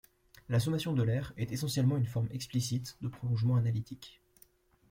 La 0.49 0.59
sommation 0.59 0.93
d'Euler 0.93 1.21
est 1.37 1.51
essentiellement 1.51 1.95
une 1.95 2.07
forme 2.07 2.27
explicite 2.31 2.97
de 3.01 3.07
prolongement 3.07 3.55
analytique. 3.57 4.19